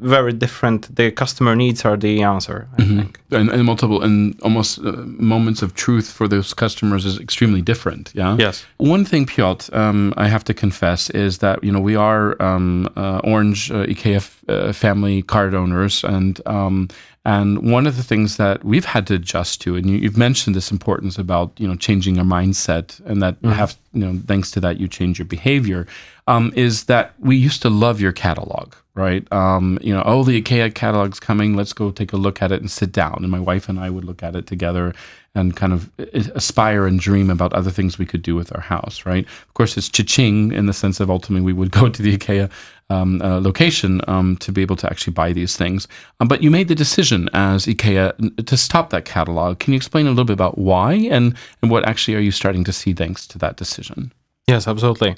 [0.00, 0.94] very different.
[0.94, 2.68] The customer needs are the answer.
[2.78, 3.18] I think.
[3.32, 8.12] And, and multiple and almost uh, moments of truth for those customers is extremely different.
[8.14, 8.36] Yeah.
[8.38, 8.64] Yes.
[8.76, 12.86] One thing, Piotr, um, I have to confess is that you know we are um,
[12.96, 16.88] uh, Orange uh, IKEA f- uh, family card owners, and um,
[17.28, 20.56] and one of the things that we've had to adjust to, and you, you've mentioned
[20.56, 24.60] this importance about you know changing your mindset, and that have you know thanks to
[24.60, 25.86] that you change your behavior,
[26.26, 29.30] um, is that we used to love your catalog, right?
[29.30, 32.62] Um, you know, oh the IKEA catalog's coming, let's go take a look at it
[32.62, 34.94] and sit down, and my wife and I would look at it together
[35.34, 35.90] and kind of
[36.34, 39.26] aspire and dream about other things we could do with our house, right?
[39.26, 42.50] Of course, it's cha-ching in the sense of ultimately we would go to the IKEA
[42.90, 45.88] um, uh, location um, to be able to actually buy these things.
[46.20, 49.58] Um, but you made the decision as IKEA to stop that catalog.
[49.58, 52.64] Can you explain a little bit about why and, and what actually are you starting
[52.64, 54.12] to see thanks to that decision?
[54.46, 55.16] Yes, absolutely.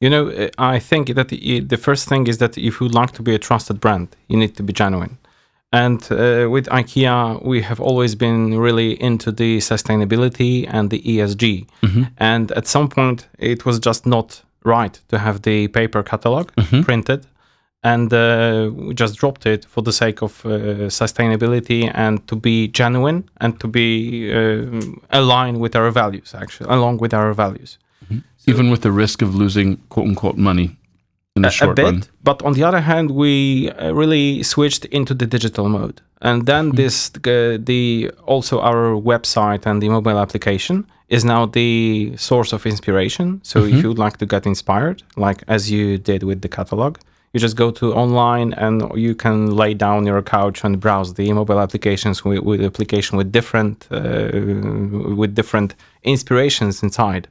[0.00, 3.12] You know, uh, I think that the, the first thing is that if you like
[3.12, 5.18] to be a trusted brand, you need to be genuine.
[5.72, 11.68] And uh, with IKEA, we have always been really into the sustainability and the ESG.
[12.18, 16.50] And at some point, it was just not right to have the paper catalog
[16.84, 17.26] printed.
[17.82, 22.68] And uh, we just dropped it for the sake of uh, sustainability and to be
[22.68, 24.66] genuine and to be uh,
[25.18, 27.78] aligned with our values, actually, along with our values.
[28.46, 30.76] Even with the risk of losing quote unquote money
[31.36, 32.02] in the a short bit, run.
[32.22, 36.70] but on the other hand, we uh, really switched into the digital mode, and then
[36.70, 42.64] this uh, the also our website and the mobile application is now the source of
[42.64, 43.40] inspiration.
[43.42, 46.98] So if you would like to get inspired, like as you did with the catalog,
[47.32, 51.32] you just go to online and you can lay down your couch and browse the
[51.32, 54.30] mobile applications with, with application with different uh,
[55.20, 57.26] with different inspirations inside.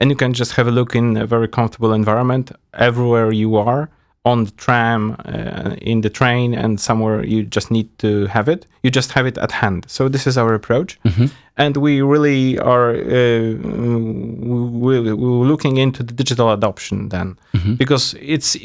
[0.00, 3.90] And you can just have a look in a very comfortable environment everywhere you are
[4.24, 8.66] on the tram uh, in the train and somewhere you just need to have it.
[8.82, 9.84] You just have it at hand.
[9.88, 10.98] So this is our approach.
[11.56, 13.54] And we really are uh,
[14.84, 17.36] we, we're looking into the digital adoption then.
[17.76, 18.56] Because it's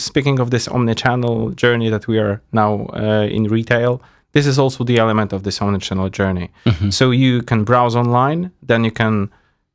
[0.00, 4.00] speaking of this omni-channel journey that we are now uh, in retail
[4.32, 6.50] this is also the element of this omni-channel journey.
[6.90, 9.30] So you can browse online then you can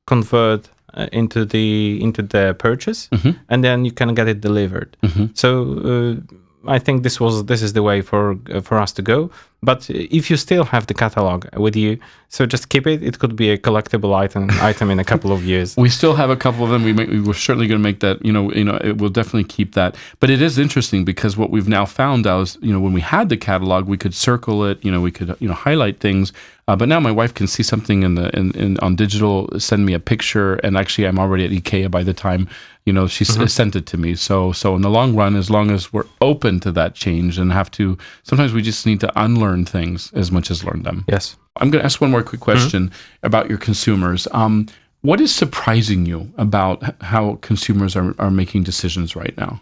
[0.05, 3.09] convert uh, into the into the purchase
[3.49, 4.97] and then you can get it delivered.
[5.33, 5.49] So
[5.91, 6.35] uh,
[6.67, 9.29] i think this was this is the way for for us to go
[9.63, 11.97] but if you still have the catalog with you
[12.29, 15.43] so just keep it it could be a collectible item item in a couple of
[15.43, 16.83] years We still have a couple of them.
[16.83, 18.23] We, may, we're certainly going to make that.
[18.23, 19.95] You know, you know, it, we'll definitely keep that.
[20.19, 23.01] But it is interesting because what we've now found out is, you know, when we
[23.01, 24.83] had the catalog, we could circle it.
[24.85, 26.31] You know, we could you know highlight things.
[26.67, 29.85] Uh, but now my wife can see something in the in, in on digital, send
[29.85, 32.47] me a picture, and actually I'm already at IKEA by the time
[32.85, 34.15] you know she s sent it to me.
[34.15, 37.51] So so in the long run, as long as we're open to that change and
[37.51, 41.05] have to, sometimes we just need to unlearn things as much as learn them.
[41.07, 42.91] yes I'm going to ask one more quick question
[43.23, 44.27] about your consumers.
[44.31, 44.67] Um,
[45.01, 49.59] what is surprising you about how consumers are, are making decisions right now?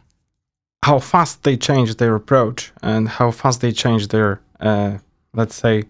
[0.83, 4.97] how fast they change their approach and how fast they change their uh,
[5.33, 5.83] let's say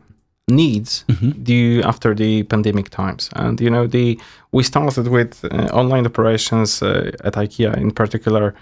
[0.49, 1.05] needs
[1.43, 3.29] due after the pandemic times.
[3.35, 4.19] And you know the
[4.51, 8.53] we started with uh, online operations uh, at ikea in particular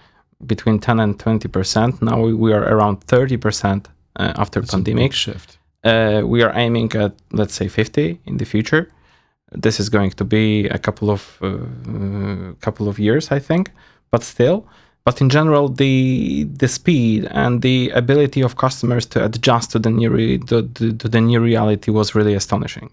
[0.45, 2.01] between 10 and 20 percent.
[2.01, 3.87] Now we, we are around 30 percent
[4.19, 5.13] uh, after a pandemic.
[5.13, 5.57] shift.
[5.83, 8.89] uh, we are aiming at let's say 50 in the future.
[9.51, 13.71] This is going to be a couple of uh, couple of years i think.
[14.11, 14.65] But still
[15.07, 19.89] but in general, the the speed and the ability of customers to adjust to the
[19.89, 22.89] new re- to, to, to the new reality was really astonishing.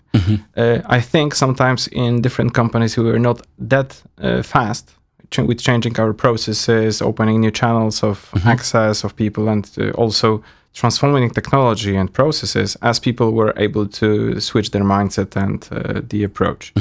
[0.56, 4.94] Uh, I think sometimes in different companies we were not that uh, fast
[5.32, 10.40] ch- with changing our processes, opening new channels of access of people, and uh, also
[10.72, 16.24] transforming technology and processes as people were able to switch their mindset and uh, the
[16.24, 16.72] approach.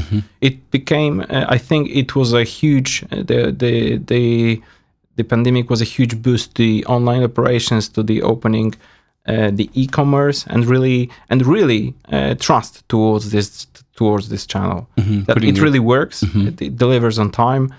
[0.41, 4.61] It became, uh, I think, it was a huge uh, the the the
[5.15, 8.73] the pandemic was a huge boost to the online operations, to the opening,
[9.27, 14.87] uh, the e-commerce, and really and really uh, trust towards this towards this channel.
[14.97, 15.23] Mm-hmm.
[15.23, 17.73] Putting it really works, it, it delivers on time,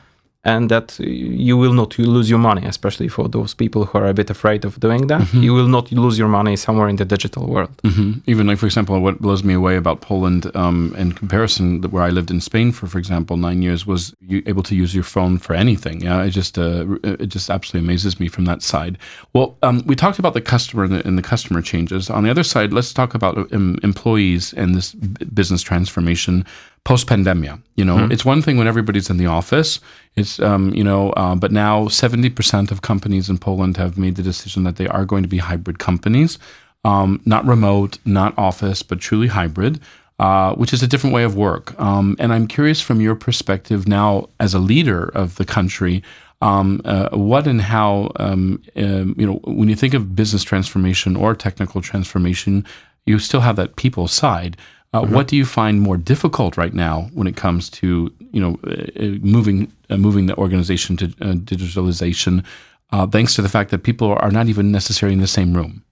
[0.45, 4.15] and that you will not lose your money, especially for those people who are a
[4.15, 5.23] bit afraid of doing that.
[5.23, 5.43] Mm-hmm.
[5.43, 7.71] You will not lose your money somewhere in the digital world.
[7.83, 12.03] hmm Even like, for example, what blows me away about Poland, um, in comparison, where
[12.03, 15.05] I lived in Spain for, for example, nine years, was you able to use your
[15.05, 16.03] phone for anything.
[16.03, 18.99] Yeah, it just uh, it just absolutely amazes me from that side.
[19.33, 22.11] Well, um, we talked about the customer and the, and the customer changes.
[22.11, 26.45] On the other side, let's talk about um, employees and this b- business transformation
[26.85, 27.61] post pandemia.
[27.77, 29.81] You know, it's one thing when everybody's in the office.
[30.17, 34.17] It's um, you know, uh, but now seventy percent of companies in Poland have made
[34.17, 36.39] the decision that they are going to be hybrid companies
[36.85, 39.81] um, not remote, not office, but truly hybrid,
[40.19, 41.79] uh, which is a different way of work.
[41.81, 46.03] Um, and I'm curious from your perspective now, as a leader of the country,
[46.41, 51.17] um, uh, what and how, um, um, you know, when you think of business transformation
[51.17, 52.67] or technical transformation,
[53.07, 54.57] you still have that people side.
[54.95, 57.87] Uh, What do you find more difficult right now when it comes to,
[58.33, 62.45] you know, uh, uh, moving uh, moving the organization to uh, digitalization,
[62.93, 65.83] uh, thanks to the fact that people are not even necessarily in the same room?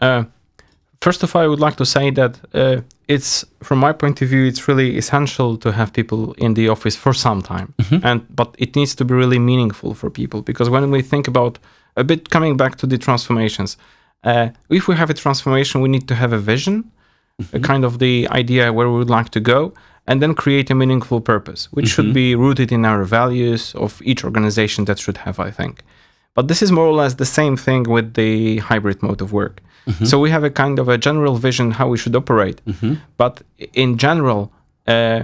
[0.00, 0.24] Uh,
[1.00, 4.28] first of all, I would like to say that uh, it's, from my point of
[4.28, 8.54] view, it's really essential to have people in the office for some time, and but
[8.58, 11.58] it needs to be really meaningful for people because when we think about
[11.96, 13.76] a bit coming back to the transformations,
[14.24, 16.84] uh, if we have a transformation, we need to have a vision,
[17.38, 17.62] a mm-hmm.
[17.62, 19.72] kind of the idea where we would like to go.
[20.04, 22.14] And then create a meaningful purpose, which should mm-hmm.
[22.14, 25.84] be rooted in our values of each organization that should have, I think.
[26.34, 29.60] But this is more or less the same thing with the hybrid mode of work.
[29.86, 30.06] Mm-hmm.
[30.06, 32.60] So we have a kind of a general vision how we should operate.
[33.16, 33.42] But
[33.74, 34.52] in general,
[34.88, 35.22] uh,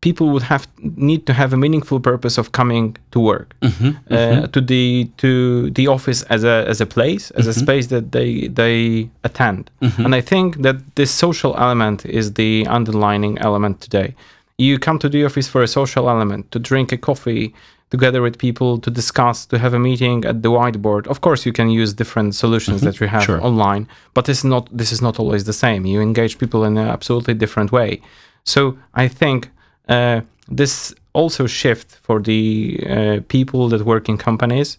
[0.00, 4.14] people would have need to have a meaningful purpose of coming to work mm-hmm, mm-hmm.
[4.14, 7.60] uh, to the to the office as a as a place as a mm-hmm.
[7.60, 9.70] space that they they attend.
[10.04, 14.14] And I think that this social element is the underlining element today.
[14.58, 17.54] You come to the office for a social element to drink a coffee
[17.90, 21.06] together with people to discuss to have a meeting at the whiteboard.
[21.08, 23.40] Of course you can use different solutions that we have Sure.
[23.42, 25.80] online but this is not this is not always the same.
[25.92, 28.00] You engage people in an absolutely different way.
[28.44, 28.60] So
[28.94, 29.50] i think
[29.90, 30.20] uh,
[30.58, 32.40] this also shift for the
[32.88, 34.78] uh, people that work in companies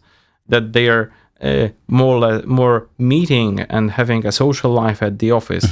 [0.49, 1.11] that they are
[1.43, 5.65] uh, more le- more meeting and having a social life at the office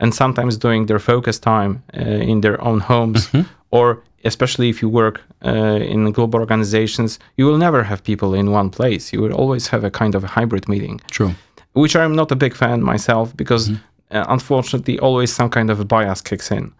[0.00, 3.28] and sometimes doing their focus time uh, in their own homes
[3.70, 5.50] or especially if you work uh,
[5.94, 9.12] in global organizations you will never have people in one place.
[9.12, 11.00] You will always have a kind of a hybrid meeting.
[11.10, 11.32] True.
[11.72, 13.70] which I'm not a big fan myself because
[14.14, 16.72] uh, unfortunately always some kind of a bias kicks in.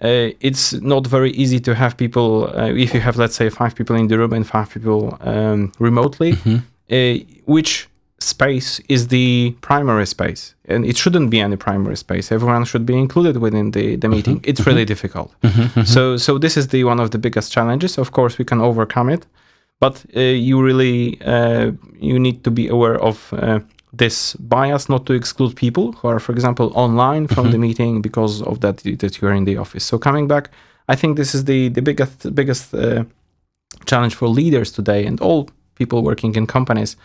[0.00, 3.74] Uh, it's not very easy to have people uh, if you have let's say five
[3.74, 6.32] people in the room and five people um, remotely,
[6.90, 7.14] uh,
[7.46, 10.54] which space is the primary space?
[10.68, 12.30] And it shouldn't be any primary space.
[12.32, 14.40] Everyone should be included within the, the meeting.
[14.44, 15.30] It's really difficult.
[15.84, 17.98] So so this is the one of the biggest challenges.
[17.98, 19.26] Of course we can overcome it
[19.80, 23.60] but uh, you really uh, you need to be aware of uh,
[23.92, 28.42] this bias not to exclude people who are for example online from the meeting because
[28.42, 29.84] of that that you're in the office.
[29.84, 30.50] So coming back
[30.90, 33.04] i think this is the the biggest biggest uh,
[33.86, 35.48] challenge for leaders today and all
[35.80, 36.96] people working in companies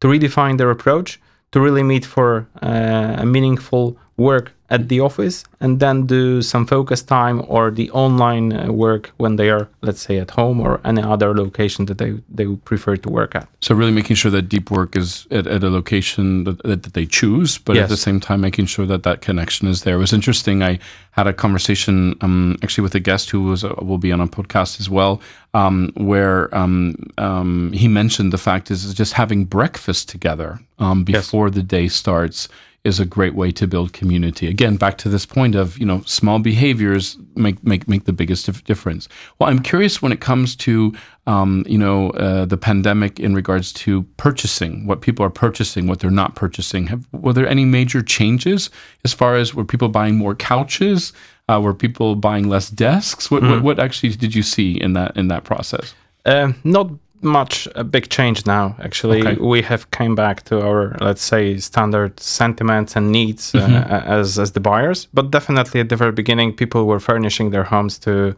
[0.00, 1.20] to redefine their approach
[1.52, 2.28] to really meet for
[2.62, 7.90] uh, a meaningful work at the office and then do some focus time or the
[7.90, 11.98] online uh, work when they are let's say at home or any other location that
[11.98, 15.26] they they would prefer to work at So really making sure that deep work is
[15.30, 18.86] at, at a location that, that, they choose, but at the same time making sure
[18.86, 19.96] that that connection is there.
[19.96, 20.62] It was interesting.
[20.62, 20.78] I
[21.10, 24.26] had a conversation um, actually with a guest who was uh, will be on a
[24.26, 25.20] podcast as well,
[25.52, 31.04] um, where um, um, he mentioned the fact is, is just having breakfast together um,
[31.04, 32.48] before the day starts
[32.84, 34.46] is a great way to build community.
[34.46, 38.46] Again, back to this point of you know small behaviors make make make the biggest
[38.46, 39.08] dif- difference.
[39.38, 40.92] Well, I'm curious when it comes to
[41.26, 46.00] um, you know uh, the pandemic in regards to purchasing, what people are purchasing, what
[46.00, 46.88] they're not purchasing.
[46.88, 48.68] Have, were there any major changes
[49.04, 51.12] as far as were people buying more couches?
[51.48, 53.30] Uh, were people buying less desks?
[53.30, 55.94] What, what what actually did you see in that in that process?
[56.26, 56.90] Uh, not
[57.24, 58.74] much a big change now.
[58.78, 59.36] Actually, Okay.
[59.40, 63.74] we have came back to our let's say standard sentiments and needs Mm-hmm.
[63.74, 65.08] uh, as as the buyers.
[65.14, 68.34] But definitely at the very beginning, people were furnishing their homes to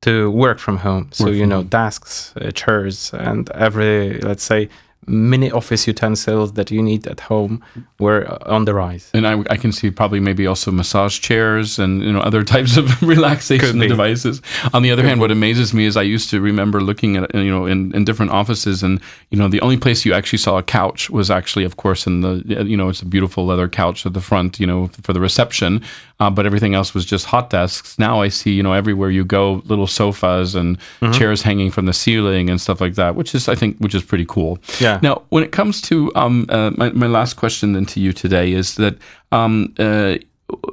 [0.00, 1.08] to work from home.
[1.12, 1.68] So Work you know, home.
[1.68, 4.68] desks, uh, chairs, and every let's say
[5.06, 7.64] mini office utensils that you need at home
[7.98, 9.10] were on the rise.
[9.14, 12.76] And I, I can see probably maybe also massage chairs and you know other types
[12.76, 14.42] of relaxation devices.
[14.74, 17.50] On the other hand, what amazes me is I used to remember looking at you
[17.50, 20.62] know in, in different offices and you know the only place you actually saw a
[20.62, 24.12] couch was actually of course in the you know it's a beautiful leather couch at
[24.12, 25.82] the front you know for the reception,
[26.20, 27.98] uh, but everything else was just hot desks.
[27.98, 30.78] Now I see you know everywhere you go little sofas and
[31.12, 34.02] chairs hanging from the ceiling and stuff like that, which is I think which is
[34.02, 34.58] pretty cool.
[34.80, 34.98] Yeah.
[35.02, 38.52] Now, when it comes to um, uh, my, my last question then to you today
[38.52, 38.96] is that
[39.32, 40.16] um, uh,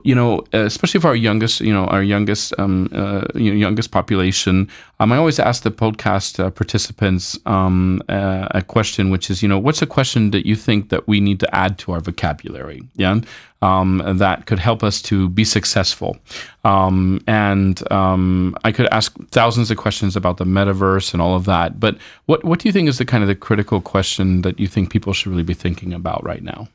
[0.03, 3.91] you know, especially for our youngest, you know, our youngest, um, uh, you know, youngest
[3.91, 4.69] population,
[4.99, 9.49] um, I always ask the podcast uh, participants um, uh, a question, which is, you
[9.49, 12.83] know, what's a question that you think that we need to add to our vocabulary?
[12.95, 13.19] Yeah,
[13.61, 16.17] um, that could help us to be successful.
[16.63, 21.43] Um, and um, I could ask thousands of questions about the metaverse and all of
[21.45, 21.81] that.
[21.81, 21.97] But
[22.27, 24.89] what what do you think is the kind of the critical question that you think
[24.89, 26.69] people should really be thinking about right now?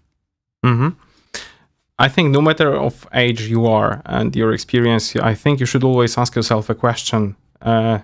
[0.63, 0.91] hmm
[2.07, 5.85] I think no matter of age you are and your experience, I think you should
[5.85, 7.37] always ask yourself a question.
[7.61, 7.99] Uh,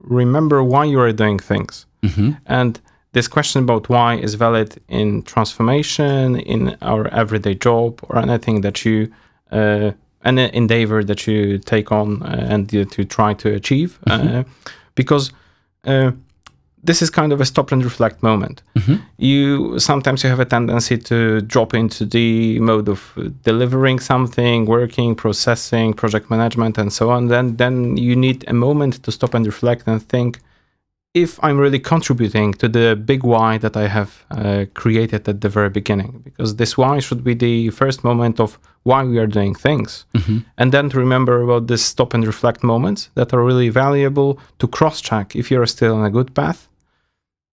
[0.00, 2.80] remember why you are doing things, hmm and
[3.12, 8.84] this question about why is valid in transformation, in our everyday job, or anything that
[8.84, 9.12] you,
[9.50, 9.90] uh,
[10.24, 14.44] any endeavor that you take on uh, and to try to achieve, uh,
[14.94, 15.32] because.
[16.84, 18.62] This is kind of a stop and reflect moment.
[19.18, 23.12] You sometimes you have a tendency to drop into the mode of
[23.44, 27.28] delivering something working processing project management and so on.
[27.28, 30.40] Then then you need a moment to stop and reflect and think
[31.14, 35.48] if i'm really contributing to the big why that i have uh, created at the
[35.48, 36.22] very beginning.
[36.24, 40.06] Because this why should be the first moment of why we are doing things.
[40.56, 44.66] And then to remember about this stop and reflect moments that are really valuable to
[44.66, 46.68] cross check if you're still on a good path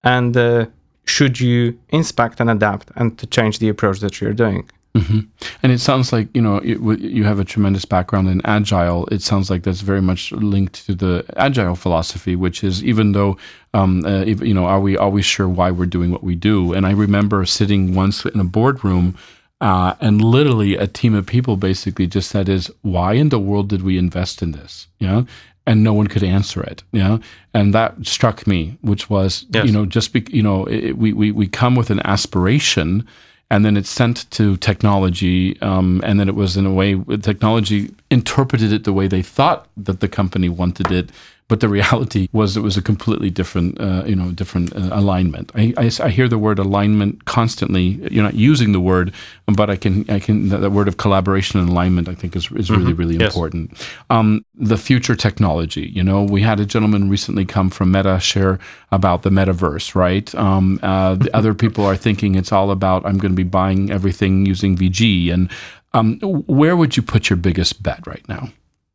[0.04, 0.66] and uh,
[1.06, 5.20] should you inspect and adapt and to change the approach that you're doing hmm
[5.62, 9.08] And it sounds like you know you have a tremendous background in agile.
[9.08, 13.38] It sounds like that's very much linked to the agile philosophy, which is even though
[13.74, 16.74] um, uh, if, you know, are we always sure why we're doing what we do?
[16.74, 19.16] And I remember sitting once in a boardroom.
[19.62, 23.68] Uh, and literally, a team of people basically just said, "Is why in the world
[23.68, 25.24] did we invest in this?" Yeah,
[25.66, 26.84] and no one could answer it.
[26.92, 27.18] Yeah,
[27.54, 29.66] and that struck me, which was, Yes.
[29.66, 33.06] you know, just be, you know, it, we we we come with an aspiration,
[33.52, 37.92] and then it's sent to technology, um, and then it was in a way technology
[38.10, 41.12] interpreted it the way they thought that the company wanted it,
[41.50, 45.52] but the reality was it was a completely different, uh, you know, different uh, alignment.
[45.56, 48.00] I, I, I hear the word alignment constantly.
[48.10, 49.12] You're not using the word,
[49.48, 50.50] but I can, I can.
[50.50, 53.34] The, the word of collaboration and alignment, I think, is is really, really Yes.
[53.34, 53.74] important.
[54.10, 55.90] Um, the future technology.
[55.90, 58.60] You know, we had a gentleman recently come from Meta share
[58.92, 60.34] about the metaverse, right?
[60.36, 63.92] Um, uh, the other people are thinking it's all about I'm going to be buying
[63.92, 65.34] everything using VG.
[65.34, 65.50] And
[65.94, 68.50] um, where would you put your biggest bet right now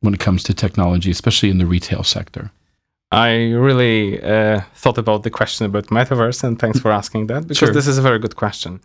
[0.05, 2.51] when it comes to technology, especially in the retail sector?
[3.13, 3.31] I
[3.69, 7.73] really uh, thought about the question about metaverse, and thanks for asking that because Sure.
[7.73, 8.81] this is a very good question.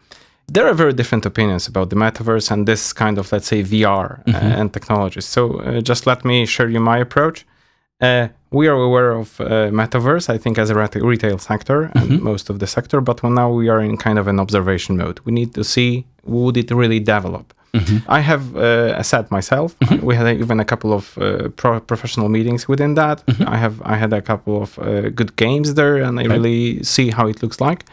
[0.54, 4.08] There are very different opinions about the metaverse and this kind of, let's say, VR
[4.28, 5.26] uh, and technologies.
[5.26, 7.46] So, uh, just let me share you my approach.
[8.02, 9.46] Uh, we are aware of uh,
[9.82, 13.52] metaverse, I think, as a ret- retail sector and most of the sector, but now
[13.52, 15.20] we are in kind of an observation mode.
[15.26, 17.54] We need to see would it really develop.
[18.08, 19.76] I have uh, a set myself.
[20.02, 23.24] We had even a couple of uh, pro- professional meetings within that.
[23.46, 27.10] I have I had a couple of uh, good games there, and I really see
[27.12, 27.86] how it looks like.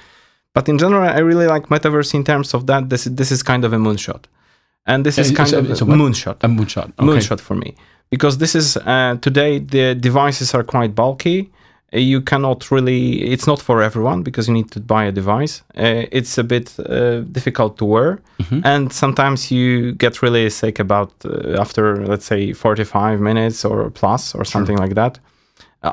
[0.55, 2.89] But in general, I really like metaverse in terms of that.
[2.89, 4.24] This is, this is kind of a moonshot,
[4.87, 6.89] and this is kind of a, moonshot A moonshot.
[6.99, 7.07] Okay.
[7.09, 7.74] moonshot for me
[8.11, 11.51] because this is uh, today the devices are quite bulky
[11.93, 15.62] you cannot really it's not for everyone because you need to buy a device.
[15.76, 18.20] Uh, it's a bit uh, difficult to wear.
[18.64, 24.34] And sometimes you get really sick about uh, after let's say 45 minutes or plus
[24.34, 25.18] or something like that.
[25.18, 25.20] Uh,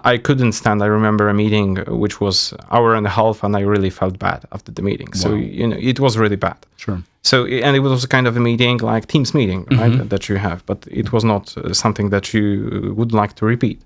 [0.03, 0.81] I couldn't stand.
[0.83, 4.17] I remember a meeting uh, which was hour and a half, and I really felt
[4.19, 5.13] bad after the meeting.
[5.13, 5.35] So Wow.
[5.37, 6.57] you know, it was really bad.
[6.77, 7.01] Sure.
[7.25, 10.35] So, and it was a kind of a meeting like Teams meeting, right, that you
[10.35, 12.45] have, but it was not uh, something that you
[12.89, 13.81] uh, would like to repeat.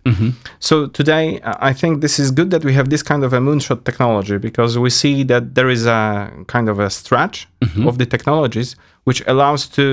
[0.59, 3.83] So today, I think this is good that we have this kind of a moonshot
[3.83, 7.47] technology because we see that there is a kind of a stretch
[7.87, 9.83] of the technologies which allows to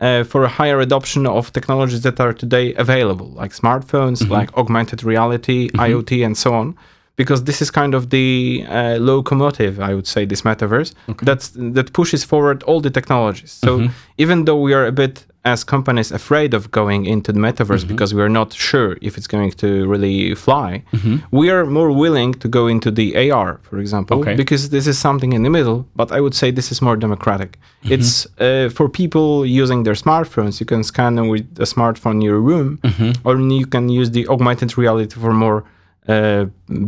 [0.00, 5.04] uh, for a higher adoption of technologies that are today available, like smartphones, like augmented
[5.04, 6.74] reality, IoT, and so on.
[7.16, 10.90] because this is kind of the uh, locomotive, I would say, this metaverse
[11.26, 13.52] that's that pushes forward all the technologies.
[13.64, 13.70] So
[14.18, 15.14] even though we are a bit
[15.44, 17.88] as companies afraid of going into the metaverse Mm-hmm.
[17.88, 20.82] because we are not sure if it's going to really fly,
[21.32, 24.36] we are more willing to go into the AR, for example, Okay.
[24.36, 25.84] because this is something in the middle.
[25.96, 27.50] But I would say this is more democratic.
[27.58, 27.92] Mm-hmm.
[27.94, 30.60] It's uh, for people using their smartphones.
[30.60, 33.26] You can scan them with a smartphone in your room, Mm-hmm.
[33.28, 35.64] or you can use the augmented reality for more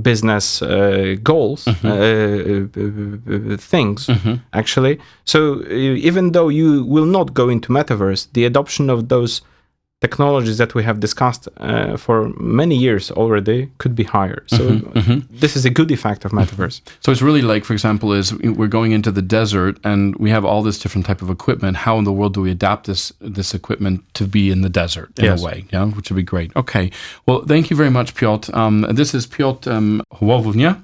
[0.02, 1.86] business uh, goals, Mm-hmm.
[1.86, 4.08] uh, uh, uh, things,
[4.52, 4.98] actually.
[5.24, 9.42] So uh, even though you will not go into metaverse, the adoption of those
[10.04, 12.16] technologies that we have discussed uh, for
[12.62, 14.40] many years already could be higher.
[14.56, 14.58] So
[14.98, 15.18] Mm-hmm.
[15.42, 16.76] this is a good effect of metaverse.
[17.04, 18.26] So it's really like, for example, is
[18.58, 21.76] we're going into the desert and we have all this different type of equipment.
[21.86, 25.08] How in the world do we adapt this this equipment to be in the desert
[25.18, 25.40] in Yes.
[25.42, 25.56] a way?
[25.74, 26.50] Yeah, which would be great.
[26.56, 26.90] Okay.
[27.26, 28.50] Well, thank you very much, Piotr.
[28.62, 30.02] Um, this is Piotr um,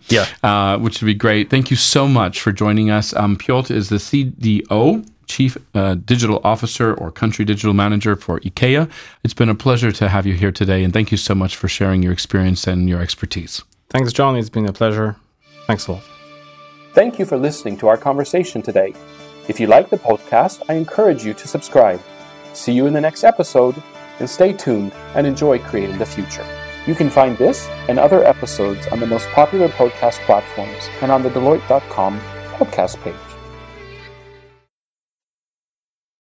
[0.09, 0.27] Yeah.
[0.43, 1.45] uh, which would be great.
[1.51, 3.07] Thank you so much for joining us.
[3.23, 5.05] Um, Piotr is the CDO.
[5.31, 8.91] Chief uh, Digital Officer or Country Digital Manager for IKEA.
[9.23, 11.69] It's been a pleasure to have you here today, and thank you so much for
[11.69, 13.63] sharing your experience and your expertise.
[13.91, 14.37] Thanks, John.
[14.37, 15.17] It's been a pleasure.
[15.67, 16.03] Thanks a lot.
[16.95, 18.93] Thank you for listening to our conversation today.
[19.49, 22.01] If you like the podcast, I encourage you to subscribe.
[22.53, 23.81] See you in the next episode,
[24.19, 26.47] and stay tuned and enjoy creating the future.
[26.87, 31.23] You can find this and other episodes on the most popular podcast platforms and on
[31.23, 32.21] the Deloitte.com
[32.59, 33.30] podcast page.